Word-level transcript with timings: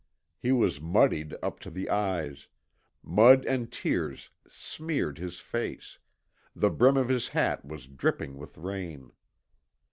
He 0.39 0.51
was 0.51 0.81
muddied 0.81 1.35
up 1.43 1.59
to 1.59 1.69
the 1.69 1.87
eyes, 1.87 2.47
mud 3.03 3.45
and 3.45 3.71
tears 3.71 4.31
smeared 4.49 5.19
his 5.19 5.39
face, 5.39 5.99
the 6.55 6.71
brim 6.71 6.97
of 6.97 7.07
his 7.09 7.27
hat 7.27 7.63
was 7.63 7.85
dripping 7.85 8.37
with 8.37 8.57
rain. 8.57 9.11